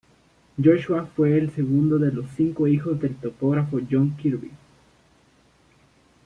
Joshua 0.57 1.05
fue 1.15 1.37
el 1.37 1.51
segundo 1.51 1.99
de 1.99 2.11
los 2.11 2.25
cinco 2.35 2.65
hijos 2.67 2.99
del 2.99 3.13
topógrafo 3.17 3.79
John 3.87 4.17
Kirby. 4.17 4.49